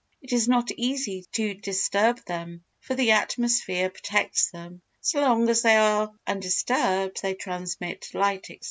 [0.19, 4.81] It is not easy to disturb them, for the atmosphere protects them.
[4.99, 8.57] So long as they are undisturbed they transmit light, etc.